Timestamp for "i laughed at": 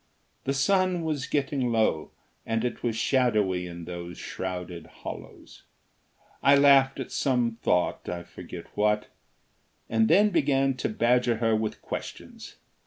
6.41-7.11